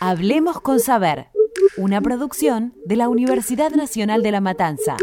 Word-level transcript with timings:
Hablemos 0.00 0.60
con 0.60 0.78
Saber, 0.78 1.28
una 1.78 2.02
producción 2.02 2.74
de 2.84 2.96
la 2.96 3.08
Universidad 3.08 3.70
Nacional 3.70 4.22
de 4.22 4.30
La 4.30 4.42
Matanza. 4.42 4.96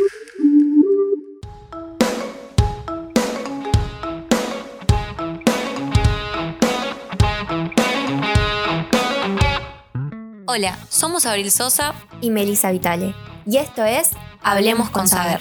Hola, 10.45 10.77
somos 10.89 11.25
Abril 11.25 11.49
Sosa 11.49 11.95
y 12.21 12.29
Melissa 12.29 12.69
Vitale. 12.71 13.15
Y 13.47 13.57
esto 13.57 13.83
es 13.83 14.11
Hablemos 14.43 14.91
con 14.91 15.07
Saber. 15.07 15.39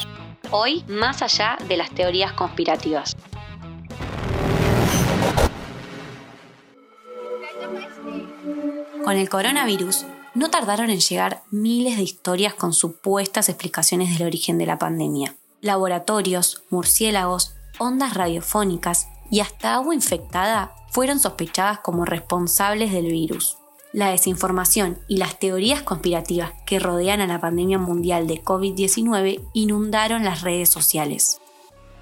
Hoy, 0.50 0.82
más 0.88 1.20
allá 1.20 1.58
de 1.68 1.76
las 1.76 1.90
teorías 1.90 2.32
conspirativas. 2.32 3.16
Con 9.12 9.20
el 9.20 9.28
coronavirus, 9.28 10.06
no 10.34 10.48
tardaron 10.48 10.88
en 10.88 11.00
llegar 11.00 11.42
miles 11.50 11.98
de 11.98 12.02
historias 12.02 12.54
con 12.54 12.72
supuestas 12.72 13.50
explicaciones 13.50 14.16
del 14.16 14.26
origen 14.26 14.56
de 14.56 14.64
la 14.64 14.78
pandemia. 14.78 15.36
Laboratorios, 15.60 16.62
murciélagos, 16.70 17.54
ondas 17.78 18.14
radiofónicas 18.14 19.08
y 19.30 19.40
hasta 19.40 19.74
agua 19.74 19.94
infectada 19.94 20.74
fueron 20.88 21.20
sospechadas 21.20 21.80
como 21.80 22.06
responsables 22.06 22.90
del 22.90 23.12
virus. 23.12 23.58
La 23.92 24.08
desinformación 24.08 24.98
y 25.08 25.18
las 25.18 25.38
teorías 25.38 25.82
conspirativas 25.82 26.54
que 26.64 26.78
rodean 26.78 27.20
a 27.20 27.26
la 27.26 27.38
pandemia 27.38 27.76
mundial 27.76 28.26
de 28.26 28.42
COVID-19 28.42 29.46
inundaron 29.52 30.24
las 30.24 30.40
redes 30.40 30.70
sociales. 30.70 31.38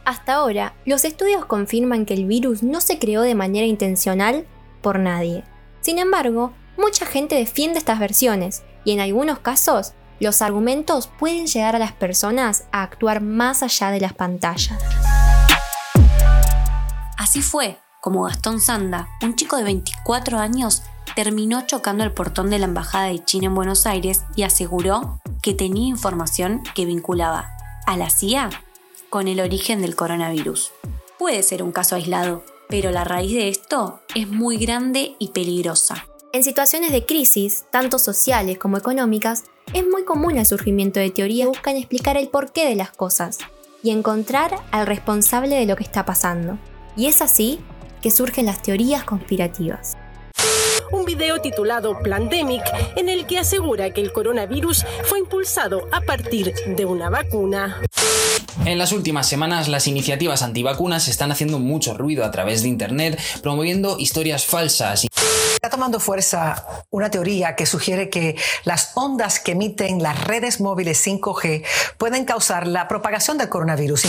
Hasta 0.05 0.35
ahora, 0.35 0.75
los 0.85 1.05
estudios 1.05 1.45
confirman 1.45 2.07
que 2.07 2.15
el 2.15 2.27
virus 2.27 2.63
no 2.63 2.81
se 2.81 3.01
creó 3.01 3.23
de 3.23 3.35
manera 3.35 3.67
intencional 3.67 4.47
por 4.81 5.01
nadie. 5.01 5.43
Sin 5.81 5.99
embargo, 5.99 6.53
mucha 6.77 7.07
gente 7.07 7.35
defiende 7.35 7.79
estas 7.79 7.99
versiones 7.99 8.63
y 8.85 8.93
en 8.93 9.01
algunos 9.01 9.39
casos 9.39 9.95
los 10.21 10.43
argumentos 10.43 11.11
pueden 11.19 11.47
llegar 11.47 11.77
a 11.77 11.79
las 11.79 11.93
personas 11.93 12.65
a 12.73 12.83
actuar 12.83 13.21
más 13.21 13.63
allá 13.63 13.91
de 13.91 14.01
las 14.01 14.13
pantallas. 14.13 14.79
Así 17.17 17.43
fue 17.43 17.79
como 18.01 18.23
Gastón 18.23 18.61
Sanda, 18.61 19.09
un 19.23 19.37
chico 19.37 19.57
de 19.57 19.65
24 19.65 20.39
años, 20.39 20.83
terminó 21.15 21.67
chocando 21.67 22.03
el 22.03 22.13
portón 22.13 22.51
de 22.51 22.59
la 22.59 22.65
Embajada 22.65 23.07
de 23.07 23.23
China 23.25 23.47
en 23.47 23.55
Buenos 23.55 23.87
Aires 23.87 24.25
y 24.37 24.43
aseguró 24.43 25.21
que 25.43 25.55
tenía 25.55 25.89
información 25.89 26.63
que 26.75 26.87
vinculaba 26.87 27.51
a 27.87 27.97
la 27.97 28.11
CIA 28.11 28.51
con 29.11 29.29
el 29.29 29.41
origen 29.41 29.83
del 29.83 29.97
coronavirus. 29.97 30.73
Puede 31.19 31.43
ser 31.43 31.63
un 31.63 31.73
caso 31.73 31.97
aislado, 31.97 32.45
pero 32.69 32.91
la 32.91 33.05
raíz 33.05 33.35
de 33.35 33.49
esto 33.49 34.01
es 34.15 34.29
muy 34.29 34.57
grande 34.57 35.17
y 35.19 35.29
peligrosa. 35.29 36.07
En 36.33 36.45
situaciones 36.45 36.93
de 36.93 37.05
crisis, 37.05 37.65
tanto 37.73 37.99
sociales 37.99 38.57
como 38.57 38.77
económicas, 38.77 39.45
es 39.75 39.85
muy 39.85 40.05
común 40.05 40.39
el 40.39 40.47
surgimiento 40.47 41.01
de 41.01 41.11
teorías 41.11 41.47
que 41.47 41.49
buscan 41.49 41.77
explicar 41.77 42.17
el 42.17 42.29
porqué 42.29 42.69
de 42.69 42.77
las 42.77 42.93
cosas 42.93 43.39
y 43.83 43.91
encontrar 43.91 44.55
al 44.71 44.87
responsable 44.87 45.57
de 45.57 45.67
lo 45.67 45.75
que 45.75 45.83
está 45.83 46.05
pasando. 46.05 46.57
Y 46.97 47.07
es 47.07 47.21
así 47.21 47.59
que 48.01 48.13
surgen 48.13 48.47
las 48.47 48.63
teorías 48.63 49.03
conspirativas 49.03 49.97
un 50.93 51.05
video 51.05 51.41
titulado 51.41 51.99
Plandemic 52.01 52.63
en 52.97 53.09
el 53.09 53.27
que 53.27 53.39
asegura 53.39 53.91
que 53.91 54.01
el 54.01 54.13
coronavirus 54.13 54.85
fue 55.05 55.21
impulsado 55.21 55.87
a 55.93 56.01
partir 56.01 56.53
de 56.67 56.85
una 56.85 57.11
vacuna. 57.11 57.81
En 58.67 58.79
las 58.79 58.93
últimas 58.93 59.27
semanas 59.27 59.69
las 59.69 59.87
iniciativas 59.87 60.43
antivacunas 60.43 61.09
están 61.09 61.33
haciendo 61.33 61.59
mucho 61.59 61.95
ruido 61.95 62.25
a 62.25 62.31
través 62.31 62.63
de 62.63 62.69
Internet, 62.69 63.19
promoviendo 63.43 63.99
historias 63.99 64.45
falsas. 64.45 65.07
Está 65.55 65.71
tomando 65.71 65.99
fuerza 65.99 66.85
una 66.91 67.11
teoría 67.11 67.57
que 67.57 67.67
sugiere 67.67 68.11
que 68.11 68.37
las 68.65 68.93
ondas 68.95 69.41
que 69.41 69.53
emiten 69.53 70.03
las 70.03 70.25
redes 70.25 70.61
móviles 70.61 71.07
5G 71.07 71.65
pueden 71.99 72.25
causar 72.25 72.67
la 72.67 72.87
propagación 72.89 73.39
del 73.39 73.49
coronavirus. 73.49 74.05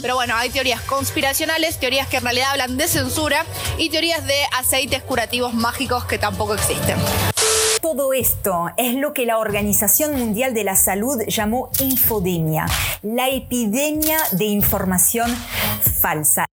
Pero 0.00 0.14
bueno, 0.14 0.34
hay 0.36 0.50
teorías 0.50 0.80
conspiracionales, 0.82 1.78
teorías 1.78 2.08
que 2.08 2.16
en 2.16 2.24
realidad 2.24 2.50
hablan 2.52 2.76
de 2.76 2.88
censura 2.88 3.44
y 3.78 3.90
teorías 3.90 4.26
de 4.26 4.38
aceites 4.56 5.02
curativos 5.02 5.54
mágicos 5.54 6.04
que 6.04 6.18
tampoco 6.18 6.54
existen. 6.54 6.96
Todo 7.90 8.12
esto 8.12 8.66
es 8.76 8.96
lo 8.96 9.14
que 9.14 9.24
la 9.24 9.38
Organización 9.38 10.18
Mundial 10.18 10.52
de 10.52 10.62
la 10.62 10.76
Salud 10.76 11.22
llamó 11.26 11.70
infodemia, 11.80 12.66
la 13.00 13.30
epidemia 13.30 14.18
de 14.32 14.44
información 14.44 15.30
falsa. 15.98 16.44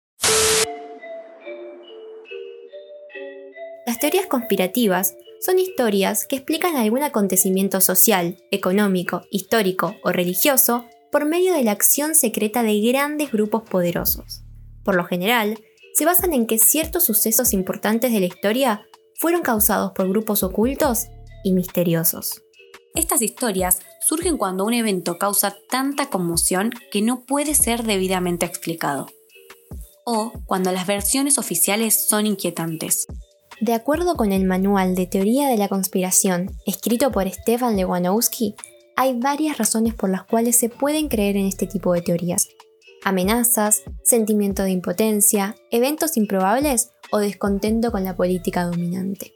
Las 3.85 4.00
teorías 4.00 4.28
conspirativas 4.28 5.13
son 5.41 5.59
historias 5.59 6.25
que 6.25 6.38
explican 6.38 6.78
algún 6.78 7.03
acontecimiento 7.03 7.81
social, 7.81 8.38
económico, 8.50 9.24
histórico 9.29 9.97
o 10.06 10.13
religioso 10.13 10.85
por 11.12 11.25
medio 11.25 11.53
de 11.53 11.66
la 11.66 11.72
acción 11.72 12.16
secreta 12.16 12.63
de 12.63 12.79
grandes 12.79 13.34
grupos 13.34 13.63
poderosos. 13.63 14.45
Por 14.85 14.95
lo 14.95 15.03
general, 15.03 15.59
se 15.95 16.06
basan 16.06 16.31
en 16.31 16.47
que 16.47 16.59
ciertos 16.59 17.03
sucesos 17.03 17.51
importantes 17.51 18.13
de 18.13 18.22
la 18.22 18.25
historia 18.25 18.85
fueron 19.18 19.41
causados 19.41 19.91
por 19.91 20.07
grupos 20.07 20.41
ocultos 20.41 21.07
y 21.45 21.53
misteriosos. 21.53 22.41
Estas 22.95 23.22
historias 23.22 23.79
surgen 24.01 24.38
cuando 24.38 24.66
un 24.66 24.73
evento 24.73 25.17
causa 25.17 25.56
tanta 25.69 26.09
conmoción 26.09 26.72
que 26.91 27.01
no 27.01 27.23
puede 27.25 27.53
ser 27.53 27.83
debidamente 27.83 28.45
explicado. 28.45 29.07
O 30.06 30.33
cuando 30.45 30.72
las 30.72 30.88
versiones 30.88 31.38
oficiales 31.38 32.07
son 32.07 32.25
inquietantes. 32.25 33.06
De 33.61 33.73
acuerdo 33.73 34.16
con 34.16 34.31
el 34.31 34.45
Manual 34.45 34.95
de 34.95 35.06
Teoría 35.06 35.47
de 35.47 35.57
la 35.57 35.69
Conspiración, 35.69 36.51
escrito 36.66 37.11
por 37.11 37.29
Stefan 37.29 37.75
Lewanowski, 37.75 38.56
hay 38.95 39.17
varias 39.19 39.57
razones 39.57 39.94
por 39.94 40.09
las 40.09 40.23
cuales 40.23 40.56
se 40.56 40.69
pueden 40.69 41.07
creer 41.09 41.38
en 41.38 41.45
este 41.45 41.67
tipo 41.67 41.94
de 41.94 42.01
teorías. 42.01 42.47
Amenazas, 43.03 43.83
sentimiento 44.03 44.63
de 44.63 44.72
impotencia, 44.72 45.56
eventos 45.69 46.17
improbables 46.17 46.89
o 47.12 47.19
descontento 47.19 47.91
con 47.91 48.03
la 48.03 48.16
política 48.16 48.63
dominante. 48.63 49.31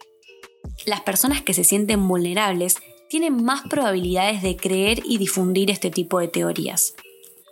Las 0.86 1.00
personas 1.00 1.42
que 1.42 1.54
se 1.54 1.64
sienten 1.64 2.06
vulnerables 2.06 2.76
tienen 3.08 3.42
más 3.42 3.62
probabilidades 3.68 4.42
de 4.42 4.56
creer 4.56 5.02
y 5.04 5.18
difundir 5.18 5.70
este 5.70 5.90
tipo 5.90 6.20
de 6.20 6.28
teorías. 6.28 6.94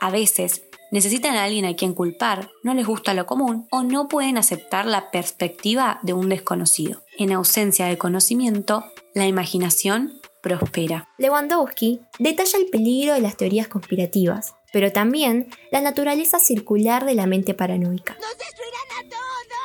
A 0.01 0.11
veces, 0.11 0.63
necesitan 0.91 1.35
a 1.35 1.45
alguien 1.45 1.65
a 1.65 1.75
quien 1.75 1.95
culpar, 1.95 2.51
no 2.63 2.75
les 2.75 2.87
gusta 2.87 3.15
lo 3.15 3.27
común 3.27 3.67
o 3.71 3.83
no 3.83 4.09
pueden 4.09 4.39
aceptar 4.39 4.87
la 4.87 5.11
perspectiva 5.11 5.99
de 6.03 6.13
un 6.13 6.29
desconocido. 6.29 7.03
En 7.19 7.33
ausencia 7.33 7.87
de 7.87 7.99
conocimiento, 7.99 8.85
la 9.15 9.27
imaginación 9.27 10.21
prospera. 10.43 11.09
Lewandowski 11.19 12.01
detalla 12.19 12.59
el 12.59 12.67
peligro 12.67 13.15
de 13.15 13.21
las 13.21 13.37
teorías 13.37 13.69
conspirativas, 13.69 14.55
pero 14.73 14.93
también 14.93 15.49
la 15.73 15.81
naturaleza 15.81 16.39
circular 16.39 17.05
de 17.05 17.15
la 17.15 17.27
mente 17.27 17.55
paranoica. 17.55 18.17
¡Nos 18.21 18.39
destruirán 18.39 19.07
a 19.07 19.09
todos! 19.09 19.58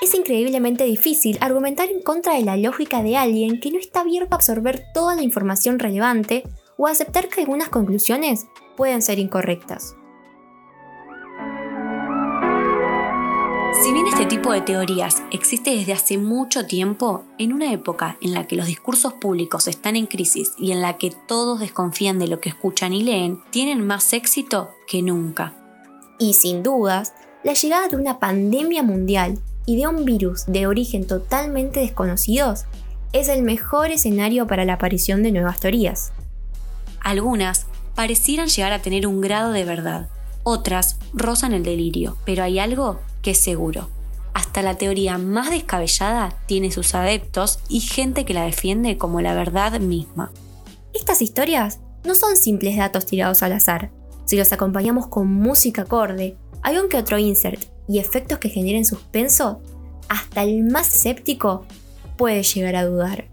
Es 0.00 0.14
increíblemente 0.14 0.84
difícil 0.84 1.38
argumentar 1.40 1.90
en 1.90 2.02
contra 2.02 2.34
de 2.34 2.42
la 2.42 2.56
lógica 2.56 3.02
de 3.02 3.16
alguien 3.16 3.60
que 3.60 3.70
no 3.70 3.78
está 3.78 4.00
abierto 4.00 4.34
a 4.34 4.36
absorber 4.36 4.84
toda 4.94 5.14
la 5.14 5.22
información 5.22 5.78
relevante 5.78 6.44
o 6.76 6.86
aceptar 6.86 7.28
que 7.28 7.42
algunas 7.42 7.68
conclusiones 7.68 8.46
pueden 8.76 9.02
ser 9.02 9.18
incorrectas. 9.18 9.94
Si 13.82 13.92
bien 13.92 14.06
este 14.08 14.26
tipo 14.26 14.52
de 14.52 14.60
teorías 14.60 15.22
existe 15.30 15.70
desde 15.70 15.92
hace 15.92 16.18
mucho 16.18 16.66
tiempo, 16.66 17.24
en 17.38 17.52
una 17.52 17.72
época 17.72 18.18
en 18.20 18.34
la 18.34 18.46
que 18.46 18.56
los 18.56 18.66
discursos 18.66 19.14
públicos 19.14 19.68
están 19.68 19.96
en 19.96 20.06
crisis 20.06 20.52
y 20.58 20.72
en 20.72 20.82
la 20.82 20.98
que 20.98 21.10
todos 21.26 21.60
desconfían 21.60 22.18
de 22.18 22.28
lo 22.28 22.40
que 22.40 22.50
escuchan 22.50 22.92
y 22.92 23.02
leen, 23.04 23.42
tienen 23.50 23.86
más 23.86 24.12
éxito 24.12 24.70
que 24.86 25.00
nunca. 25.02 25.54
Y 26.18 26.34
sin 26.34 26.62
dudas, 26.62 27.14
la 27.42 27.54
llegada 27.54 27.88
de 27.88 27.96
una 27.96 28.18
pandemia 28.18 28.82
mundial 28.82 29.38
y 29.66 29.76
de 29.76 29.86
un 29.86 30.04
virus 30.04 30.44
de 30.46 30.66
origen 30.66 31.06
totalmente 31.06 31.80
desconocidos 31.80 32.64
es 33.12 33.28
el 33.28 33.42
mejor 33.42 33.90
escenario 33.90 34.46
para 34.46 34.64
la 34.64 34.74
aparición 34.74 35.22
de 35.22 35.32
nuevas 35.32 35.60
teorías. 35.60 36.12
Algunas 37.00 37.66
parecieran 37.94 38.48
llegar 38.48 38.72
a 38.72 38.82
tener 38.82 39.06
un 39.06 39.20
grado 39.20 39.52
de 39.52 39.64
verdad, 39.64 40.08
otras 40.42 40.98
rozan 41.12 41.52
el 41.52 41.62
delirio, 41.62 42.16
pero 42.24 42.42
hay 42.42 42.58
algo 42.58 43.00
que 43.22 43.32
es 43.32 43.38
seguro. 43.38 43.88
Hasta 44.32 44.62
la 44.62 44.76
teoría 44.76 45.18
más 45.18 45.50
descabellada 45.50 46.34
tiene 46.46 46.70
sus 46.70 46.94
adeptos 46.94 47.58
y 47.68 47.80
gente 47.80 48.24
que 48.24 48.34
la 48.34 48.44
defiende 48.44 48.96
como 48.96 49.20
la 49.20 49.34
verdad 49.34 49.80
misma. 49.80 50.30
Estas 50.94 51.20
historias 51.20 51.80
no 52.04 52.14
son 52.14 52.36
simples 52.36 52.76
datos 52.76 53.06
tirados 53.06 53.42
al 53.42 53.52
azar. 53.52 53.90
Si 54.30 54.36
los 54.36 54.52
acompañamos 54.52 55.08
con 55.08 55.26
música 55.26 55.82
acorde, 55.82 56.36
algún 56.62 56.88
que 56.88 56.98
otro 56.98 57.18
insert 57.18 57.64
y 57.88 57.98
efectos 57.98 58.38
que 58.38 58.48
generen 58.48 58.84
suspenso, 58.84 59.60
hasta 60.08 60.44
el 60.44 60.62
más 60.62 60.94
escéptico 60.94 61.66
puede 62.16 62.44
llegar 62.44 62.76
a 62.76 62.84
dudar. 62.84 63.24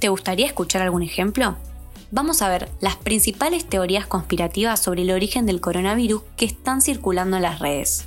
¿Te 0.00 0.08
gustaría 0.08 0.46
escuchar 0.46 0.82
algún 0.82 1.04
ejemplo? 1.04 1.54
Vamos 2.10 2.42
a 2.42 2.48
ver 2.48 2.68
las 2.80 2.96
principales 2.96 3.66
teorías 3.66 4.08
conspirativas 4.08 4.80
sobre 4.80 5.02
el 5.02 5.12
origen 5.12 5.46
del 5.46 5.60
coronavirus 5.60 6.22
que 6.36 6.46
están 6.46 6.82
circulando 6.82 7.36
en 7.36 7.42
las 7.42 7.60
redes. 7.60 8.04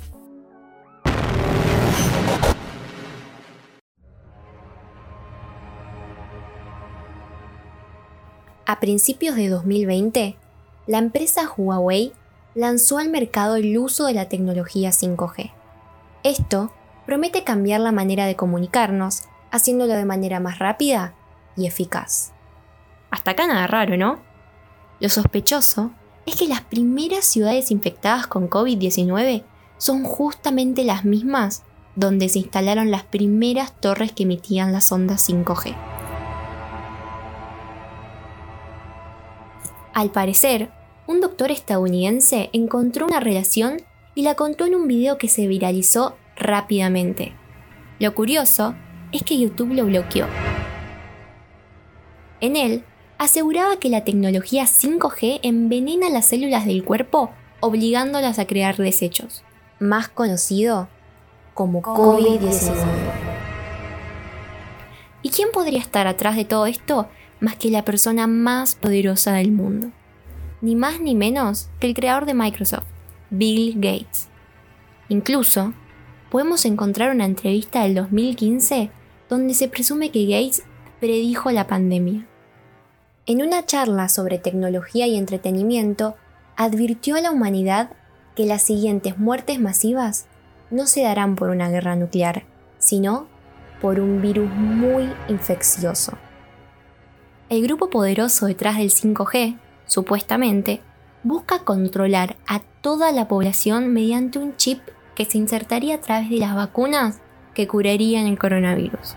A 8.66 8.78
principios 8.78 9.36
de 9.36 9.48
2020, 9.48 10.36
la 10.86 10.98
empresa 10.98 11.50
Huawei 11.56 12.12
lanzó 12.56 12.96
al 12.96 13.10
mercado 13.10 13.56
el 13.56 13.76
uso 13.76 14.06
de 14.06 14.14
la 14.14 14.30
tecnología 14.30 14.90
5G. 14.90 15.52
Esto 16.24 16.72
promete 17.04 17.44
cambiar 17.44 17.80
la 17.80 17.92
manera 17.92 18.24
de 18.24 18.34
comunicarnos, 18.34 19.24
haciéndolo 19.50 19.92
de 19.92 20.06
manera 20.06 20.40
más 20.40 20.58
rápida 20.58 21.14
y 21.54 21.66
eficaz. 21.66 22.32
Hasta 23.10 23.32
acá 23.32 23.46
nada 23.46 23.66
raro, 23.66 23.98
¿no? 23.98 24.20
Lo 25.00 25.10
sospechoso 25.10 25.92
es 26.24 26.36
que 26.36 26.48
las 26.48 26.62
primeras 26.62 27.26
ciudades 27.26 27.70
infectadas 27.70 28.26
con 28.26 28.48
COVID-19 28.48 29.44
son 29.76 30.02
justamente 30.02 30.82
las 30.82 31.04
mismas 31.04 31.62
donde 31.94 32.30
se 32.30 32.38
instalaron 32.38 32.90
las 32.90 33.02
primeras 33.02 33.78
torres 33.80 34.12
que 34.12 34.22
emitían 34.22 34.72
las 34.72 34.90
ondas 34.90 35.28
5G. 35.28 35.76
Al 39.92 40.10
parecer, 40.10 40.70
un 41.06 41.20
doctor 41.20 41.50
estadounidense 41.50 42.50
encontró 42.52 43.06
una 43.06 43.20
relación 43.20 43.82
y 44.14 44.22
la 44.22 44.34
contó 44.34 44.66
en 44.66 44.74
un 44.74 44.88
video 44.88 45.18
que 45.18 45.28
se 45.28 45.46
viralizó 45.46 46.16
rápidamente. 46.36 47.34
Lo 47.98 48.14
curioso 48.14 48.74
es 49.12 49.22
que 49.22 49.38
YouTube 49.38 49.72
lo 49.72 49.84
bloqueó. 49.84 50.26
En 52.40 52.56
él, 52.56 52.84
aseguraba 53.18 53.78
que 53.78 53.88
la 53.88 54.04
tecnología 54.04 54.64
5G 54.64 55.40
envenena 55.42 56.10
las 56.10 56.26
células 56.26 56.66
del 56.66 56.84
cuerpo 56.84 57.30
obligándolas 57.60 58.38
a 58.38 58.46
crear 58.46 58.76
desechos, 58.76 59.42
más 59.78 60.08
conocido 60.08 60.88
como 61.54 61.82
COVID-19. 61.82 62.74
¿Y 65.22 65.30
quién 65.30 65.48
podría 65.52 65.80
estar 65.80 66.06
atrás 66.06 66.36
de 66.36 66.44
todo 66.44 66.66
esto 66.66 67.08
más 67.40 67.56
que 67.56 67.70
la 67.70 67.84
persona 67.84 68.26
más 68.26 68.74
poderosa 68.74 69.32
del 69.34 69.52
mundo? 69.52 69.90
Ni 70.60 70.74
más 70.74 71.00
ni 71.00 71.14
menos 71.14 71.68
que 71.80 71.86
el 71.86 71.94
creador 71.94 72.26
de 72.26 72.34
Microsoft, 72.34 72.86
Bill 73.30 73.74
Gates. 73.76 74.28
Incluso, 75.08 75.74
podemos 76.30 76.64
encontrar 76.64 77.14
una 77.14 77.24
entrevista 77.24 77.82
del 77.82 77.94
2015 77.94 78.90
donde 79.28 79.54
se 79.54 79.68
presume 79.68 80.10
que 80.10 80.26
Gates 80.26 80.62
predijo 81.00 81.50
la 81.50 81.66
pandemia. 81.66 82.26
En 83.26 83.42
una 83.42 83.66
charla 83.66 84.08
sobre 84.08 84.38
tecnología 84.38 85.06
y 85.06 85.16
entretenimiento, 85.16 86.14
advirtió 86.56 87.16
a 87.16 87.20
la 87.20 87.32
humanidad 87.32 87.90
que 88.34 88.46
las 88.46 88.62
siguientes 88.62 89.18
muertes 89.18 89.60
masivas 89.60 90.26
no 90.70 90.86
se 90.86 91.02
darán 91.02 91.36
por 91.36 91.50
una 91.50 91.68
guerra 91.68 91.96
nuclear, 91.96 92.44
sino 92.78 93.26
por 93.80 94.00
un 94.00 94.22
virus 94.22 94.50
muy 94.50 95.12
infeccioso. 95.28 96.16
El 97.48 97.62
grupo 97.62 97.90
poderoso 97.90 98.46
detrás 98.46 98.78
del 98.78 98.90
5G, 98.90 99.58
supuestamente, 99.86 100.80
busca 101.22 101.60
controlar 101.60 102.36
a 102.46 102.60
toda 102.80 103.10
la 103.12 103.28
población 103.28 103.92
mediante 103.92 104.38
un 104.38 104.56
chip 104.56 104.80
que 105.14 105.24
se 105.24 105.38
insertaría 105.38 105.96
a 105.96 106.00
través 106.00 106.30
de 106.30 106.36
las 106.36 106.54
vacunas 106.54 107.20
que 107.54 107.66
curarían 107.66 108.26
el 108.26 108.38
coronavirus. 108.38 109.16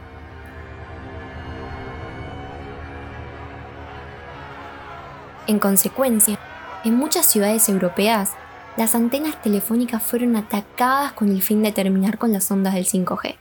En 5.46 5.60
consecuencia, 5.60 6.40
en 6.84 6.96
muchas 6.96 7.26
ciudades 7.26 7.68
europeas, 7.70 8.34
las 8.78 8.96
antenas 8.96 9.42
telefónicas 9.42 10.02
fueron 10.02 10.36
atacadas 10.36 11.12
con 11.12 11.30
el 11.30 11.42
fin 11.42 11.64
de 11.64 11.72
terminar 11.72 12.18
con 12.18 12.32
las 12.32 12.50
ondas 12.50 12.76
del 12.76 12.86
5G. 12.86 13.36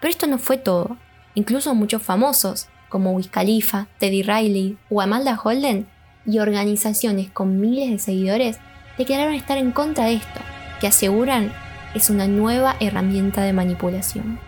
Pero 0.00 0.10
esto 0.10 0.26
no 0.26 0.38
fue 0.38 0.56
todo. 0.56 0.96
Incluso 1.34 1.74
muchos 1.74 2.02
famosos, 2.02 2.68
como 2.88 3.12
Wiz 3.12 3.28
Khalifa, 3.28 3.88
Teddy 3.98 4.22
Riley 4.22 4.78
o 4.88 5.00
Amalda 5.00 5.38
Holden, 5.42 5.88
y 6.26 6.38
organizaciones 6.38 7.30
con 7.30 7.60
miles 7.60 7.90
de 7.90 7.98
seguidores, 7.98 8.58
declararon 8.98 9.34
estar 9.34 9.58
en 9.58 9.72
contra 9.72 10.06
de 10.06 10.14
esto, 10.14 10.40
que 10.80 10.86
aseguran 10.86 11.52
es 11.94 12.10
una 12.10 12.26
nueva 12.26 12.76
herramienta 12.80 13.42
de 13.42 13.52
manipulación. 13.52 14.38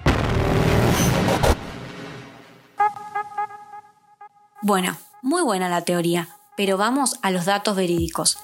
Bueno, 4.63 4.97
muy 5.23 5.43
buena 5.43 5.69
la 5.69 5.83
teoría, 5.83 6.29
pero 6.57 6.77
vamos 6.77 7.19
a 7.23 7.31
los 7.31 7.45
datos 7.45 7.77
verídicos. 7.77 8.39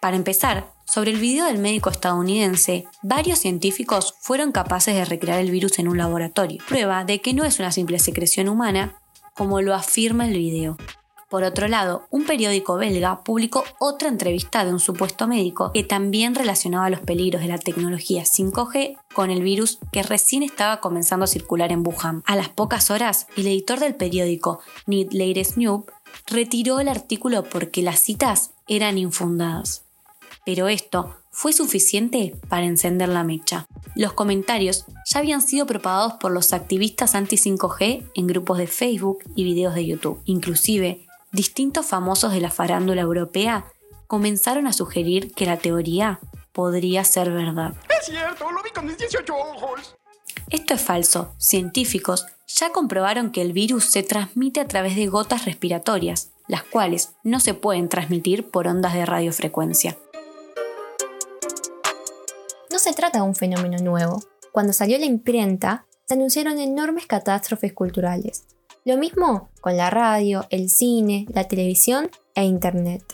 Para 0.00 0.16
empezar, 0.16 0.72
sobre 0.86 1.10
el 1.10 1.18
video 1.18 1.44
del 1.44 1.58
médico 1.58 1.90
estadounidense, 1.90 2.88
varios 3.02 3.38
científicos 3.38 4.14
fueron 4.20 4.52
capaces 4.52 4.94
de 4.94 5.04
recrear 5.04 5.38
el 5.38 5.50
virus 5.50 5.78
en 5.78 5.86
un 5.86 5.98
laboratorio, 5.98 6.62
prueba 6.66 7.04
de 7.04 7.20
que 7.20 7.34
no 7.34 7.44
es 7.44 7.60
una 7.60 7.70
simple 7.70 7.98
secreción 7.98 8.48
humana, 8.48 8.96
como 9.34 9.60
lo 9.60 9.74
afirma 9.74 10.26
el 10.26 10.32
video. 10.38 10.76
Por 11.28 11.44
otro 11.44 11.68
lado, 11.68 12.06
un 12.10 12.24
periódico 12.24 12.76
belga 12.76 13.22
publicó 13.22 13.62
otra 13.78 14.08
entrevista 14.08 14.64
de 14.64 14.72
un 14.72 14.80
supuesto 14.80 15.28
médico 15.28 15.72
que 15.74 15.84
también 15.84 16.34
relacionaba 16.34 16.88
los 16.88 17.00
peligros 17.00 17.42
de 17.42 17.48
la 17.48 17.58
tecnología 17.58 18.22
5G 18.22 18.96
con 19.12 19.30
el 19.30 19.42
virus 19.42 19.78
que 19.92 20.02
recién 20.02 20.42
estaba 20.42 20.80
comenzando 20.80 21.24
a 21.24 21.28
circular 21.28 21.70
en 21.70 21.86
Wuhan. 21.86 22.22
A 22.24 22.34
las 22.34 22.48
pocas 22.48 22.90
horas, 22.90 23.26
el 23.36 23.46
editor 23.46 23.78
del 23.78 23.94
periódico, 23.94 24.60
Need 24.86 25.12
Latest 25.12 25.58
News, 25.58 25.84
retiró 26.26 26.80
el 26.80 26.88
artículo 26.88 27.44
porque 27.44 27.82
las 27.82 28.00
citas 28.00 28.52
eran 28.66 28.96
infundadas. 28.96 29.84
Pero 30.46 30.68
esto 30.68 31.14
fue 31.30 31.52
suficiente 31.52 32.34
para 32.48 32.64
encender 32.64 33.10
la 33.10 33.22
mecha. 33.22 33.66
Los 33.94 34.14
comentarios 34.14 34.86
ya 35.04 35.18
habían 35.18 35.42
sido 35.42 35.66
propagados 35.66 36.14
por 36.14 36.32
los 36.32 36.54
activistas 36.54 37.14
anti-5G 37.14 38.10
en 38.14 38.26
grupos 38.26 38.56
de 38.56 38.66
Facebook 38.66 39.18
y 39.34 39.44
videos 39.44 39.74
de 39.74 39.86
YouTube. 39.86 40.22
Inclusive, 40.24 41.07
distintos 41.32 41.86
famosos 41.86 42.32
de 42.32 42.40
la 42.40 42.50
farándula 42.50 43.02
europea 43.02 43.66
comenzaron 44.06 44.66
a 44.66 44.72
sugerir 44.72 45.32
que 45.34 45.46
la 45.46 45.58
teoría 45.58 46.20
podría 46.52 47.04
ser 47.04 47.30
verdad. 47.30 47.74
Es 47.88 48.06
cierto, 48.06 48.50
lo 48.50 48.62
vi 48.62 48.70
con 48.70 48.86
mis 48.86 48.98
18 48.98 49.34
ojos. 49.34 49.96
Esto 50.50 50.74
es 50.74 50.80
falso. 50.80 51.34
Científicos 51.38 52.26
ya 52.46 52.72
comprobaron 52.72 53.30
que 53.30 53.42
el 53.42 53.52
virus 53.52 53.90
se 53.90 54.02
transmite 54.02 54.60
a 54.60 54.66
través 54.66 54.96
de 54.96 55.06
gotas 55.06 55.44
respiratorias, 55.44 56.30
las 56.46 56.62
cuales 56.62 57.12
no 57.22 57.40
se 57.40 57.54
pueden 57.54 57.88
transmitir 57.88 58.50
por 58.50 58.66
ondas 58.66 58.94
de 58.94 59.04
radiofrecuencia. 59.04 59.98
No 62.70 62.78
se 62.78 62.94
trata 62.94 63.18
de 63.18 63.24
un 63.24 63.34
fenómeno 63.34 63.78
nuevo. 63.78 64.22
Cuando 64.52 64.72
salió 64.72 64.98
la 64.98 65.04
imprenta, 65.04 65.86
se 66.06 66.14
anunciaron 66.14 66.58
enormes 66.58 67.06
catástrofes 67.06 67.74
culturales. 67.74 68.46
Lo 68.88 68.96
mismo 68.96 69.50
con 69.60 69.76
la 69.76 69.90
radio, 69.90 70.46
el 70.48 70.70
cine, 70.70 71.26
la 71.34 71.44
televisión 71.44 72.10
e 72.34 72.44
Internet. 72.44 73.04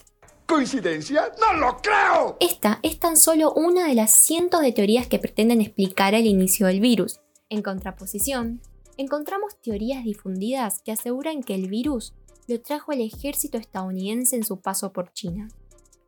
¿Coincidencia? 0.47 1.33
¡No 1.41 1.53
lo 1.59 1.79
creo! 1.79 2.37
Esta 2.39 2.79
es 2.85 3.01
tan 3.01 3.17
solo 3.17 3.53
una 3.53 3.89
de 3.89 3.97
las 3.97 4.13
cientos 4.13 4.61
de 4.61 4.71
teorías 4.71 5.09
que 5.09 5.19
pretenden 5.19 5.61
explicar 5.61 6.15
el 6.15 6.27
inicio 6.27 6.69
del 6.69 6.79
virus. 6.79 7.19
En 7.49 7.61
contraposición, 7.61 8.63
encontramos 8.99 9.61
teorías 9.61 10.05
difundidas 10.05 10.81
que 10.81 10.93
aseguran 10.93 11.43
que 11.43 11.57
el 11.57 11.67
virus 11.67 12.15
lo 12.47 12.61
trajo 12.61 12.93
el 12.93 13.01
ejército 13.01 13.59
estadounidense 13.59 14.37
en 14.37 14.45
su 14.45 14.61
paso 14.61 14.93
por 14.93 15.13
China. 15.13 15.49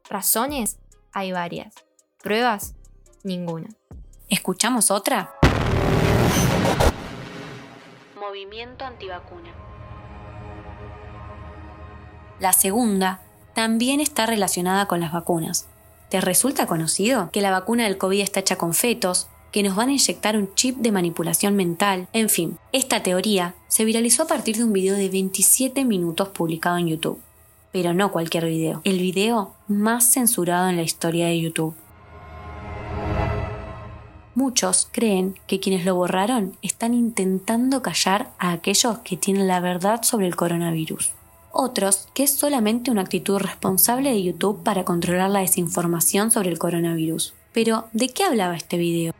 Razones 0.08 0.78
hay 1.12 1.32
varias. 1.32 1.74
Pruebas, 2.22 2.76
ninguna. 3.24 3.70
¿Escuchamos 4.28 4.92
otra? 4.92 5.35
Movimiento 8.26 8.84
antivacuna. 8.84 9.52
La 12.40 12.52
segunda 12.52 13.20
también 13.54 14.00
está 14.00 14.26
relacionada 14.26 14.86
con 14.86 15.00
las 15.00 15.12
vacunas. 15.12 15.68
¿Te 16.08 16.20
resulta 16.20 16.66
conocido 16.66 17.30
que 17.30 17.40
la 17.40 17.52
vacuna 17.52 17.84
del 17.84 17.98
COVID 17.98 18.20
está 18.20 18.40
hecha 18.40 18.56
con 18.56 18.74
fetos, 18.74 19.28
que 19.52 19.62
nos 19.62 19.76
van 19.76 19.90
a 19.90 19.92
inyectar 19.92 20.36
un 20.36 20.52
chip 20.56 20.78
de 20.78 20.90
manipulación 20.90 21.54
mental. 21.54 22.08
En 22.12 22.28
fin, 22.28 22.58
esta 22.72 23.04
teoría 23.04 23.54
se 23.68 23.84
viralizó 23.84 24.24
a 24.24 24.26
partir 24.26 24.56
de 24.56 24.64
un 24.64 24.72
video 24.72 24.96
de 24.96 25.08
27 25.08 25.84
minutos 25.84 26.28
publicado 26.30 26.78
en 26.78 26.88
YouTube. 26.88 27.20
Pero 27.70 27.94
no 27.94 28.10
cualquier 28.10 28.46
video, 28.46 28.80
el 28.82 28.98
video 28.98 29.54
más 29.68 30.12
censurado 30.12 30.68
en 30.68 30.76
la 30.76 30.82
historia 30.82 31.26
de 31.26 31.40
YouTube. 31.40 31.76
Muchos 34.36 34.86
creen 34.92 35.34
que 35.46 35.60
quienes 35.60 35.86
lo 35.86 35.94
borraron 35.94 36.58
están 36.60 36.92
intentando 36.92 37.80
callar 37.80 38.32
a 38.38 38.52
aquellos 38.52 38.98
que 38.98 39.16
tienen 39.16 39.48
la 39.48 39.60
verdad 39.60 40.02
sobre 40.02 40.26
el 40.26 40.36
coronavirus. 40.36 41.12
Otros 41.52 42.08
que 42.12 42.24
es 42.24 42.32
solamente 42.32 42.90
una 42.90 43.00
actitud 43.00 43.38
responsable 43.38 44.10
de 44.10 44.22
YouTube 44.22 44.62
para 44.62 44.84
controlar 44.84 45.30
la 45.30 45.40
desinformación 45.40 46.30
sobre 46.30 46.50
el 46.50 46.58
coronavirus. 46.58 47.32
Pero, 47.54 47.86
¿de 47.94 48.10
qué 48.10 48.24
hablaba 48.24 48.54
este 48.54 48.76
video? 48.76 49.14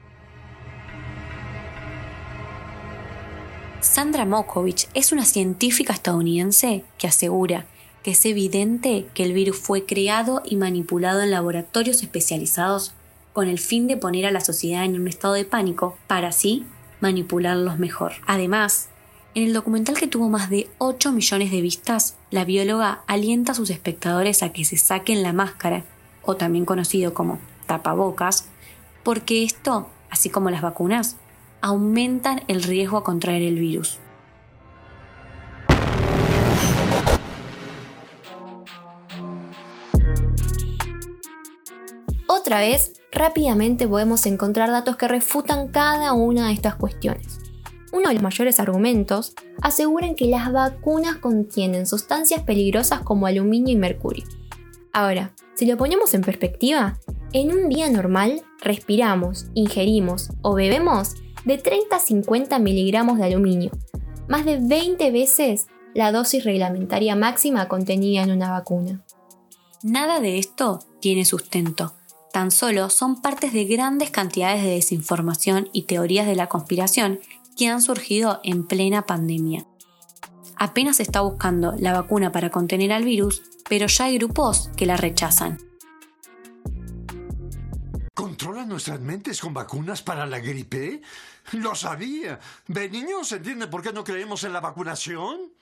Sandra 3.81 4.27
Mokovich 4.27 4.87
es 4.93 5.13
una 5.13 5.25
científica 5.25 5.95
estadounidense 5.95 6.85
que 6.99 7.07
asegura 7.07 7.65
que 8.03 8.11
es 8.11 8.23
evidente 8.27 9.07
que 9.15 9.23
el 9.23 9.33
virus 9.33 9.57
fue 9.57 9.87
creado 9.87 10.43
y 10.45 10.57
manipulado 10.57 11.23
en 11.23 11.31
laboratorios 11.31 12.03
especializados 12.03 12.93
con 13.37 13.49
el 13.49 13.59
fin 13.59 13.87
de 13.87 13.99
poner 13.99 14.25
a 14.25 14.31
la 14.31 14.41
sociedad 14.41 14.87
en 14.87 14.99
un 14.99 15.09
estado 15.09 15.35
de 15.35 15.45
pánico 15.45 15.99
para 16.07 16.29
así 16.29 16.65
manipularlos 17.01 17.79
mejor. 17.79 18.13
Además, 18.27 18.89
En 19.35 19.43
el 19.43 19.53
documental 19.53 19.99
que 19.99 20.07
tuvo 20.07 20.31
más 20.31 20.49
de 20.49 20.71
8 20.79 21.13
millones 21.13 21.51
de 21.51 21.61
vistas, 21.61 22.17
la 22.31 22.47
bióloga 22.47 23.03
alienta 23.07 23.53
a 23.53 23.55
sus 23.55 23.69
espectadores 23.69 24.43
a 24.43 24.55
que 24.55 24.65
se 24.65 24.79
saquen 24.79 25.23
la 25.23 25.35
máscara, 25.35 25.85
o 26.23 26.37
también 26.37 26.65
conocido 26.65 27.13
como 27.13 27.39
tapabocas, 27.67 28.49
porque 29.03 29.45
esto, 29.45 29.91
así 30.09 30.31
como 30.31 30.49
las 30.49 30.63
vacunas, 30.63 31.17
aumentan 31.61 32.43
el 32.49 32.63
riesgo 32.63 32.97
a 32.97 33.05
contraer 33.05 33.43
el 33.43 33.59
virus. 33.59 33.99
Otra 42.47 42.61
vez, 42.61 42.93
rápidamente 43.11 43.89
podemos 43.89 44.25
encontrar 44.25 44.71
datos 44.71 44.95
que 44.95 45.09
refutan 45.09 45.67
cada 45.67 46.13
una 46.13 46.47
de 46.47 46.53
estas 46.53 46.77
cuestiones. 46.77 47.41
Uno 47.93 48.07
de 48.07 48.15
los 48.15 48.23
mayores 48.23 48.61
argumentos 48.61 49.35
aseguran 49.63 50.15
que 50.15 50.27
las 50.27 50.53
vacunas 50.53 51.17
contienen 51.17 51.87
sustancias 51.87 52.45
peligrosas 52.45 53.01
como 53.01 53.27
aluminio 53.27 53.73
y 53.75 53.77
mercurio. 53.77 54.23
Ahora, 54.93 55.33
si 55.57 55.67
lo 55.67 55.77
ponemos 55.77 56.15
en 56.15 56.21
perspectiva, 56.21 57.01
en 57.33 57.51
un 57.51 57.69
día 57.69 57.91
normal 57.91 58.43
respiramos, 58.61 59.47
ingerimos 59.55 60.31
o 60.43 60.55
bebemos 60.55 61.17
de 61.45 61.59
30 61.59 61.97
a 61.97 61.99
50 61.99 62.61
miligramos 62.61 63.19
de 63.19 63.25
aluminio, 63.25 63.73
más 64.29 64.45
de 64.45 64.61
20 64.61 65.11
veces 65.11 65.67
la 65.95 66.13
dosis 66.13 66.45
reglamentaria 66.45 67.17
máxima 67.17 67.67
contenida 67.67 68.23
en 68.23 68.31
una 68.31 68.53
vacuna. 68.53 69.05
Nada 69.83 70.21
de 70.21 70.39
esto 70.39 70.79
tiene 71.01 71.25
sustento. 71.25 71.93
Tan 72.33 72.51
solo 72.51 72.91
son 72.91 73.23
partes 73.23 73.53
de 73.53 73.65
grandes 73.65 74.11
cantidades 74.11 74.63
de 74.63 74.71
desinformación 74.71 75.69
y 75.73 75.83
teorías 75.83 76.27
de 76.27 76.37
la 76.37 76.49
conspiración 76.49 77.21
que 77.57 77.69
han 77.69 77.81
surgido 77.81 78.41
en 78.45 78.67
plena 78.67 79.07
pandemia. 79.07 79.67
Apenas 80.57 80.97
se 80.97 81.03
está 81.03 81.21
buscando 81.21 81.75
la 81.79 81.93
vacuna 81.93 82.33
para 82.33 82.51
contener 82.51 82.93
al 82.93 83.05
virus, 83.05 83.43
pero 83.69 83.87
ya 83.87 84.07
hay 84.07 84.19
grupos 84.19 84.71
que 84.77 84.87
la 84.87 84.97
rechazan. 84.97 85.59
¿Controlan 88.15 88.69
nuestras 88.69 89.01
mentes 89.01 89.41
con 89.41 89.53
vacunas 89.53 90.03
para 90.03 90.25
la 90.27 90.39
gripe? 90.39 91.03
Lo 91.53 91.75
sabía. 91.75 92.41
¿Ve, 92.67 92.89
niños? 92.89 93.31
¿Entienden 93.33 93.69
por 93.69 93.83
qué 93.83 93.93
no 93.93 94.05
creemos 94.05 94.43
en 94.45 94.53
la 94.53 94.61
vacunación? 94.61 95.53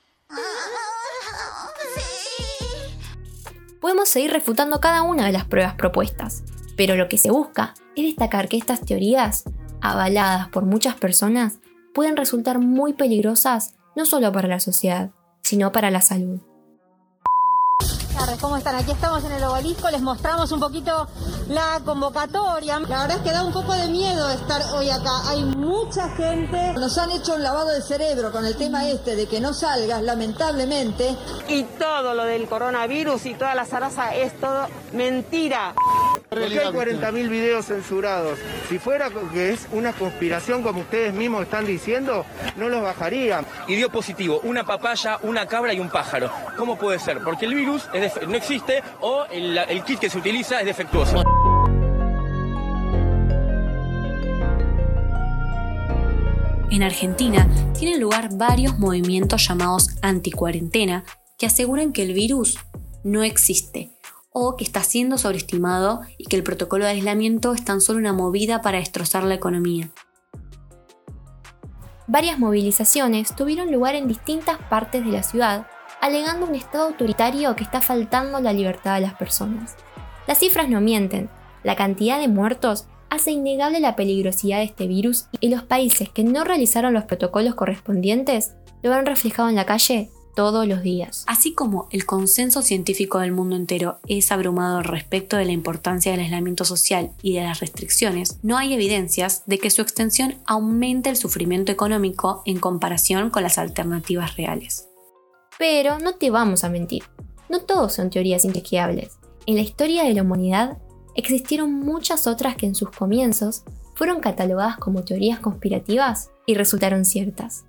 Podemos 3.80 4.09
seguir 4.09 4.30
refutando 4.30 4.80
cada 4.80 5.02
una 5.02 5.26
de 5.26 5.33
las 5.33 5.44
pruebas 5.44 5.75
propuestas, 5.75 6.42
pero 6.76 6.96
lo 6.96 7.08
que 7.08 7.18
se 7.18 7.30
busca 7.30 7.74
es 7.96 8.04
destacar 8.04 8.48
que 8.48 8.56
estas 8.56 8.80
teorías, 8.80 9.44
avaladas 9.80 10.48
por 10.48 10.64
muchas 10.64 10.94
personas, 10.94 11.58
pueden 11.92 12.16
resultar 12.16 12.58
muy 12.58 12.92
peligrosas 12.92 13.74
no 13.96 14.06
solo 14.06 14.32
para 14.32 14.48
la 14.48 14.60
sociedad, 14.60 15.10
sino 15.42 15.72
para 15.72 15.90
la 15.90 16.00
salud. 16.00 16.40
¿Cómo 18.40 18.56
están? 18.56 18.74
Aquí 18.74 18.90
estamos 18.90 19.24
en 19.24 19.32
el 19.32 19.44
obelisco, 19.44 19.90
les 19.90 20.00
mostramos 20.00 20.50
un 20.50 20.60
poquito 20.60 21.06
la 21.48 21.80
convocatoria. 21.84 22.78
La 22.80 23.02
verdad 23.02 23.16
es 23.18 23.22
que 23.22 23.30
da 23.30 23.44
un 23.44 23.52
poco 23.52 23.74
de 23.74 23.88
miedo 23.88 24.30
estar 24.30 24.62
hoy 24.74 24.88
acá. 24.88 25.28
Hay 25.28 25.44
mucha 25.44 26.08
gente. 26.10 26.72
Nos 26.74 26.96
han 26.96 27.10
hecho 27.10 27.34
un 27.34 27.42
lavado 27.42 27.68
de 27.68 27.82
cerebro 27.82 28.32
con 28.32 28.44
el 28.44 28.56
tema 28.56 28.88
este 28.88 29.14
de 29.14 29.26
que 29.26 29.40
no 29.40 29.52
salgas, 29.52 30.02
lamentablemente. 30.02 31.16
Y 31.48 31.64
todo 31.64 32.14
lo 32.14 32.24
del 32.24 32.48
coronavirus 32.48 33.26
y 33.26 33.34
toda 33.34 33.54
la 33.54 33.66
zaraza 33.66 34.14
es 34.14 34.38
todo 34.40 34.68
mentira. 34.92 35.74
¿Por 36.34 36.48
qué 36.48 36.58
hay 36.58 36.66
40.000 36.66 37.28
videos 37.28 37.66
censurados? 37.66 38.38
Si 38.68 38.78
fuera 38.78 39.08
que 39.32 39.52
es 39.52 39.68
una 39.70 39.92
conspiración 39.92 40.62
como 40.62 40.80
ustedes 40.80 41.14
mismos 41.14 41.44
están 41.44 41.64
diciendo, 41.64 42.26
no 42.56 42.68
los 42.68 42.82
bajarían. 42.82 43.46
Y 43.68 43.76
dio 43.76 43.88
positivo 43.88 44.40
una 44.42 44.64
papaya, 44.64 45.18
una 45.22 45.46
cabra 45.46 45.72
y 45.72 45.78
un 45.78 45.90
pájaro. 45.90 46.30
¿Cómo 46.56 46.76
puede 46.76 46.98
ser? 46.98 47.20
Porque 47.22 47.46
el 47.46 47.54
virus 47.54 47.88
no 48.26 48.34
existe 48.34 48.82
o 49.00 49.26
el, 49.30 49.56
el 49.56 49.84
kit 49.84 50.00
que 50.00 50.10
se 50.10 50.18
utiliza 50.18 50.58
es 50.58 50.66
defectuoso. 50.66 51.22
En 56.70 56.82
Argentina 56.82 57.46
tienen 57.78 58.00
lugar 58.00 58.30
varios 58.32 58.76
movimientos 58.80 59.46
llamados 59.46 59.90
anticuarentena 60.02 61.04
que 61.38 61.46
aseguran 61.46 61.92
que 61.92 62.02
el 62.02 62.12
virus 62.12 62.58
no 63.04 63.22
existe 63.22 63.93
o 64.36 64.56
que 64.56 64.64
está 64.64 64.82
siendo 64.82 65.16
sobreestimado 65.16 66.00
y 66.18 66.24
que 66.24 66.34
el 66.34 66.42
protocolo 66.42 66.84
de 66.84 66.90
aislamiento 66.90 67.54
es 67.54 67.64
tan 67.64 67.80
solo 67.80 68.00
una 68.00 68.12
movida 68.12 68.62
para 68.62 68.78
destrozar 68.78 69.22
la 69.22 69.34
economía. 69.34 69.90
Varias 72.08 72.40
movilizaciones 72.40 73.34
tuvieron 73.36 73.70
lugar 73.70 73.94
en 73.94 74.08
distintas 74.08 74.58
partes 74.68 75.04
de 75.04 75.12
la 75.12 75.22
ciudad, 75.22 75.68
alegando 76.00 76.46
un 76.46 76.56
Estado 76.56 76.88
autoritario 76.88 77.54
que 77.54 77.62
está 77.62 77.80
faltando 77.80 78.40
la 78.40 78.52
libertad 78.52 78.96
de 78.96 79.02
las 79.02 79.14
personas. 79.14 79.76
Las 80.26 80.38
cifras 80.38 80.68
no 80.68 80.80
mienten, 80.80 81.30
la 81.62 81.76
cantidad 81.76 82.18
de 82.18 82.26
muertos 82.26 82.88
hace 83.10 83.30
innegable 83.30 83.78
la 83.78 83.94
peligrosidad 83.94 84.58
de 84.58 84.64
este 84.64 84.88
virus 84.88 85.26
y 85.38 85.48
los 85.48 85.62
países 85.62 86.08
que 86.08 86.24
no 86.24 86.42
realizaron 86.42 86.92
los 86.92 87.04
protocolos 87.04 87.54
correspondientes 87.54 88.56
lo 88.82 88.92
han 88.92 89.06
reflejado 89.06 89.48
en 89.48 89.54
la 89.54 89.64
calle 89.64 90.10
todos 90.34 90.66
los 90.66 90.82
días. 90.82 91.24
Así 91.26 91.52
como 91.52 91.88
el 91.90 92.06
consenso 92.06 92.62
científico 92.62 93.18
del 93.18 93.32
mundo 93.32 93.56
entero 93.56 93.98
es 94.06 94.32
abrumador 94.32 94.90
respecto 94.90 95.36
de 95.36 95.44
la 95.44 95.52
importancia 95.52 96.12
del 96.12 96.20
aislamiento 96.20 96.64
social 96.64 97.12
y 97.22 97.34
de 97.34 97.42
las 97.42 97.60
restricciones, 97.60 98.38
no 98.42 98.58
hay 98.58 98.74
evidencias 98.74 99.42
de 99.46 99.58
que 99.58 99.70
su 99.70 99.82
extensión 99.82 100.36
aumente 100.46 101.10
el 101.10 101.16
sufrimiento 101.16 101.72
económico 101.72 102.42
en 102.46 102.58
comparación 102.58 103.30
con 103.30 103.42
las 103.42 103.58
alternativas 103.58 104.36
reales. 104.36 104.88
Pero 105.58 105.98
no 105.98 106.14
te 106.14 106.30
vamos 106.30 106.64
a 106.64 106.68
mentir, 106.68 107.04
no 107.48 107.60
todos 107.60 107.92
son 107.92 108.10
teorías 108.10 108.44
inchequeables. 108.44 109.18
En 109.46 109.56
la 109.56 109.60
historia 109.60 110.04
de 110.04 110.14
la 110.14 110.22
humanidad 110.22 110.78
existieron 111.14 111.72
muchas 111.72 112.26
otras 112.26 112.56
que 112.56 112.66
en 112.66 112.74
sus 112.74 112.90
comienzos 112.90 113.62
fueron 113.94 114.20
catalogadas 114.20 114.78
como 114.78 115.04
teorías 115.04 115.38
conspirativas 115.38 116.30
y 116.46 116.54
resultaron 116.54 117.04
ciertas. 117.04 117.64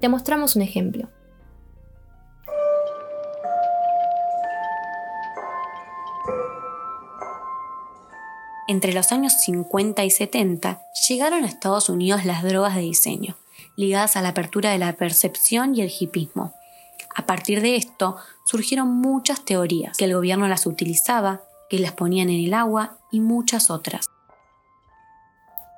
Te 0.00 0.08
mostramos 0.08 0.56
un 0.56 0.62
ejemplo. 0.62 1.08
Entre 8.66 8.94
los 8.94 9.12
años 9.12 9.34
50 9.40 10.04
y 10.04 10.10
70 10.10 10.80
llegaron 11.08 11.44
a 11.44 11.46
Estados 11.46 11.88
Unidos 11.90 12.24
las 12.24 12.42
drogas 12.42 12.74
de 12.74 12.80
diseño, 12.80 13.36
ligadas 13.76 14.16
a 14.16 14.22
la 14.22 14.30
apertura 14.30 14.70
de 14.70 14.78
la 14.78 14.92
percepción 14.94 15.74
y 15.74 15.82
el 15.82 15.92
hipismo. 15.98 16.54
A 17.14 17.26
partir 17.26 17.60
de 17.60 17.76
esto 17.76 18.16
surgieron 18.46 18.88
muchas 18.88 19.44
teorías, 19.44 19.96
que 19.98 20.06
el 20.06 20.14
gobierno 20.14 20.48
las 20.48 20.66
utilizaba, 20.66 21.42
que 21.68 21.78
las 21.78 21.92
ponían 21.92 22.30
en 22.30 22.44
el 22.44 22.54
agua 22.54 22.98
y 23.12 23.20
muchas 23.20 23.70
otras. 23.70 24.06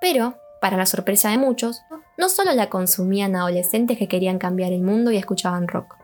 Pero, 0.00 0.36
para 0.60 0.76
la 0.76 0.86
sorpresa 0.86 1.30
de 1.30 1.38
muchos, 1.38 1.82
no 2.16 2.28
solo 2.28 2.52
la 2.54 2.70
consumían 2.70 3.34
adolescentes 3.34 3.98
que 3.98 4.08
querían 4.08 4.38
cambiar 4.38 4.72
el 4.72 4.82
mundo 4.82 5.10
y 5.10 5.16
escuchaban 5.16 5.68
rock. 5.68 5.96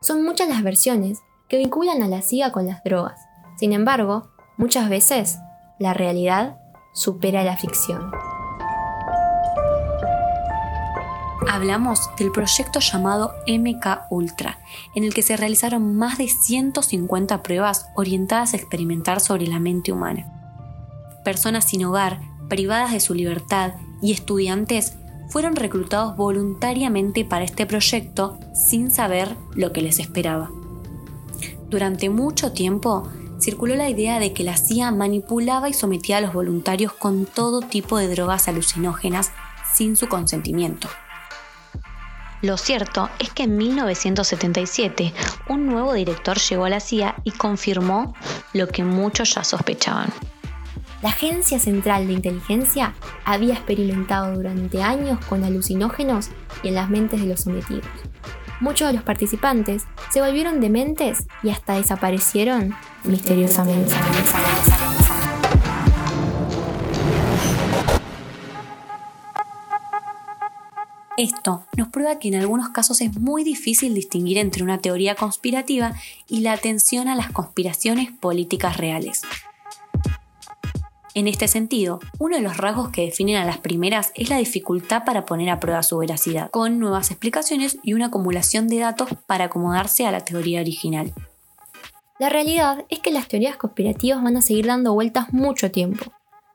Son 0.00 0.24
muchas 0.24 0.48
las 0.48 0.62
versiones 0.62 1.18
que 1.48 1.58
vinculan 1.58 2.02
a 2.02 2.08
la 2.08 2.22
SIGA 2.22 2.50
con 2.50 2.66
las 2.66 2.82
drogas. 2.82 3.20
Sin 3.60 3.74
embargo, 3.74 4.30
muchas 4.56 4.88
veces 4.88 5.38
la 5.78 5.92
realidad 5.92 6.56
supera 6.94 7.44
la 7.44 7.58
ficción. 7.58 8.10
Hablamos 11.46 12.08
del 12.16 12.32
proyecto 12.32 12.80
llamado 12.80 13.34
MK 13.46 14.06
Ultra, 14.08 14.60
en 14.94 15.04
el 15.04 15.12
que 15.12 15.20
se 15.20 15.36
realizaron 15.36 15.94
más 15.94 16.16
de 16.16 16.28
150 16.28 17.42
pruebas 17.42 17.90
orientadas 17.96 18.54
a 18.54 18.56
experimentar 18.56 19.20
sobre 19.20 19.46
la 19.46 19.60
mente 19.60 19.92
humana. 19.92 21.20
Personas 21.22 21.66
sin 21.66 21.84
hogar, 21.84 22.18
privadas 22.48 22.92
de 22.92 23.00
su 23.00 23.12
libertad 23.12 23.74
y 24.00 24.12
estudiantes 24.12 24.94
fueron 25.28 25.54
reclutados 25.54 26.16
voluntariamente 26.16 27.26
para 27.26 27.44
este 27.44 27.66
proyecto 27.66 28.38
sin 28.54 28.90
saber 28.90 29.36
lo 29.54 29.70
que 29.74 29.82
les 29.82 29.98
esperaba. 29.98 30.50
Durante 31.68 32.08
mucho 32.08 32.52
tiempo 32.52 33.06
circuló 33.40 33.74
la 33.74 33.88
idea 33.88 34.18
de 34.18 34.32
que 34.32 34.44
la 34.44 34.56
CIA 34.56 34.90
manipulaba 34.90 35.68
y 35.68 35.72
sometía 35.72 36.18
a 36.18 36.20
los 36.20 36.32
voluntarios 36.32 36.92
con 36.92 37.26
todo 37.26 37.60
tipo 37.60 37.98
de 37.98 38.08
drogas 38.08 38.48
alucinógenas 38.48 39.32
sin 39.72 39.96
su 39.96 40.08
consentimiento. 40.08 40.88
Lo 42.42 42.56
cierto 42.56 43.10
es 43.18 43.30
que 43.30 43.42
en 43.42 43.56
1977 43.58 45.12
un 45.48 45.66
nuevo 45.66 45.92
director 45.92 46.38
llegó 46.38 46.64
a 46.64 46.70
la 46.70 46.80
CIA 46.80 47.16
y 47.24 47.32
confirmó 47.32 48.14
lo 48.54 48.68
que 48.68 48.82
muchos 48.82 49.34
ya 49.34 49.44
sospechaban. 49.44 50.10
La 51.02 51.10
Agencia 51.10 51.58
Central 51.58 52.06
de 52.06 52.14
Inteligencia 52.14 52.94
había 53.24 53.54
experimentado 53.54 54.34
durante 54.34 54.82
años 54.82 55.18
con 55.26 55.44
alucinógenos 55.44 56.30
y 56.62 56.68
en 56.68 56.74
las 56.74 56.90
mentes 56.90 57.20
de 57.20 57.26
los 57.26 57.40
sometidos 57.40 57.86
muchos 58.60 58.88
de 58.88 58.94
los 58.94 59.02
participantes 59.02 59.84
se 60.10 60.20
volvieron 60.20 60.60
dementes 60.60 61.26
y 61.42 61.50
hasta 61.50 61.74
desaparecieron 61.74 62.74
misteriosamente. 63.04 63.94
Esto 71.16 71.66
nos 71.76 71.88
prueba 71.88 72.18
que 72.18 72.28
en 72.28 72.36
algunos 72.36 72.70
casos 72.70 73.02
es 73.02 73.14
muy 73.18 73.44
difícil 73.44 73.92
distinguir 73.94 74.38
entre 74.38 74.62
una 74.62 74.78
teoría 74.78 75.14
conspirativa 75.14 75.92
y 76.26 76.40
la 76.40 76.52
atención 76.52 77.08
a 77.08 77.14
las 77.14 77.30
conspiraciones 77.30 78.10
políticas 78.10 78.78
reales. 78.78 79.22
En 81.14 81.26
este 81.26 81.48
sentido, 81.48 81.98
uno 82.18 82.36
de 82.36 82.42
los 82.42 82.56
rasgos 82.56 82.90
que 82.90 83.02
definen 83.02 83.36
a 83.36 83.44
las 83.44 83.58
primeras 83.58 84.12
es 84.14 84.30
la 84.30 84.36
dificultad 84.36 85.04
para 85.04 85.26
poner 85.26 85.50
a 85.50 85.58
prueba 85.58 85.82
su 85.82 85.98
veracidad, 85.98 86.50
con 86.50 86.78
nuevas 86.78 87.10
explicaciones 87.10 87.78
y 87.82 87.94
una 87.94 88.06
acumulación 88.06 88.68
de 88.68 88.78
datos 88.78 89.08
para 89.26 89.46
acomodarse 89.46 90.06
a 90.06 90.12
la 90.12 90.20
teoría 90.20 90.60
original. 90.60 91.12
La 92.20 92.28
realidad 92.28 92.84
es 92.90 93.00
que 93.00 93.10
las 93.10 93.26
teorías 93.26 93.56
conspirativas 93.56 94.22
van 94.22 94.36
a 94.36 94.42
seguir 94.42 94.66
dando 94.66 94.92
vueltas 94.92 95.32
mucho 95.32 95.72
tiempo. 95.72 96.12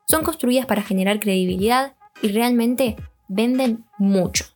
Son 0.08 0.24
construidas 0.24 0.64
para 0.64 0.82
generar 0.82 1.20
credibilidad 1.20 1.94
y 2.22 2.28
realmente 2.28 2.96
venden 3.28 3.84
mucho. 3.98 4.46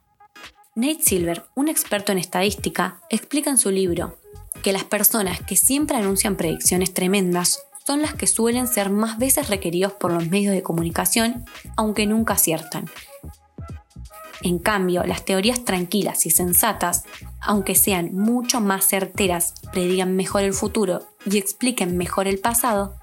Nate 0.76 1.02
Silver, 1.02 1.44
un 1.54 1.68
experto 1.68 2.12
en 2.12 2.18
estadística, 2.18 3.00
explica 3.10 3.50
en 3.50 3.58
su 3.58 3.70
libro 3.70 4.18
que 4.62 4.72
las 4.72 4.84
personas 4.84 5.40
que 5.40 5.56
siempre 5.56 5.96
anuncian 5.96 6.36
predicciones 6.36 6.94
tremendas 6.94 7.66
son 7.86 8.02
las 8.02 8.14
que 8.14 8.26
suelen 8.26 8.66
ser 8.66 8.90
más 8.90 9.18
veces 9.18 9.48
requeridos 9.48 9.92
por 9.92 10.12
los 10.12 10.28
medios 10.28 10.54
de 10.54 10.62
comunicación, 10.62 11.44
aunque 11.76 12.06
nunca 12.06 12.34
aciertan. 12.34 12.88
En 14.42 14.58
cambio, 14.58 15.04
las 15.04 15.24
teorías 15.24 15.64
tranquilas 15.64 16.24
y 16.24 16.30
sensatas, 16.30 17.04
aunque 17.40 17.74
sean 17.74 18.14
mucho 18.14 18.60
más 18.60 18.86
certeras, 18.86 19.54
predigan 19.72 20.16
mejor 20.16 20.42
el 20.42 20.54
futuro 20.54 21.00
y 21.26 21.36
expliquen 21.36 21.98
mejor 21.98 22.26
el 22.26 22.38
pasado, 22.38 22.96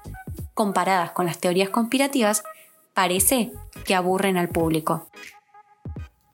comparadas 0.54 1.12
con 1.12 1.26
las 1.26 1.38
teorías 1.38 1.68
conspirativas, 1.68 2.42
parece 2.92 3.52
que 3.84 3.94
aburren 3.94 4.36
al 4.36 4.48
público. 4.48 5.08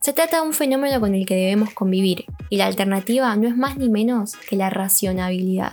Se 0.01 0.15
trata 0.15 0.41
de 0.41 0.47
un 0.47 0.55
fenómeno 0.55 1.01
con 1.01 1.15
el 1.15 1.27
que 1.27 1.35
debemos 1.35 1.75
convivir, 1.75 2.25
y 2.49 2.57
la 2.57 2.67
alternativa 2.67 3.35
no 3.37 3.49
es 3.49 3.57
más 3.57 3.77
ni 3.77 3.91
menos 3.91 4.37
que 4.49 4.57
la 4.57 4.71
racionabilidad. 4.71 5.73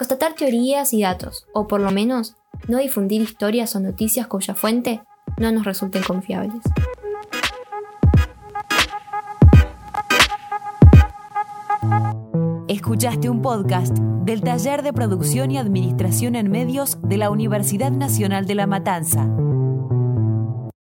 Constatar 0.00 0.32
teorías 0.32 0.94
y 0.94 1.02
datos, 1.02 1.46
o 1.52 1.68
por 1.68 1.78
lo 1.78 1.90
menos 1.90 2.34
no 2.68 2.78
difundir 2.78 3.20
historias 3.20 3.76
o 3.76 3.80
noticias 3.80 4.26
cuya 4.28 4.54
fuente 4.54 5.02
no 5.36 5.52
nos 5.52 5.66
resulten 5.66 6.02
confiables. 6.02 6.62
Escuchaste 12.66 13.28
un 13.28 13.42
podcast 13.42 13.98
del 13.98 14.40
Taller 14.40 14.82
de 14.82 14.94
Producción 14.94 15.50
y 15.50 15.58
Administración 15.58 16.34
en 16.34 16.50
Medios 16.50 16.96
de 17.02 17.18
la 17.18 17.28
Universidad 17.28 17.90
Nacional 17.90 18.46
de 18.46 18.54
La 18.54 18.66
Matanza. 18.66 19.28